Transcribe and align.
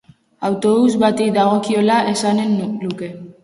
Autobus 0.47 0.95
bati 1.03 1.29
dagokiola 1.37 2.01
esanen 2.17 2.59
luke. 2.87 3.15